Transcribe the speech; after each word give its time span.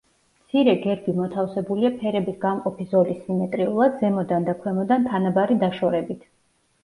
მცირე 0.43 0.73
გერბი 0.83 1.11
მოთავსებულია 1.17 1.89
ფერების 1.99 2.39
გამყოფი 2.45 2.87
ზოლის 2.93 3.21
სიმეტრიულად, 3.27 3.99
ზემოდან 4.01 4.47
და 4.49 4.55
ქვემოდან 4.63 5.05
თანაბარი 5.11 5.59
დაშორებით. 5.65 6.27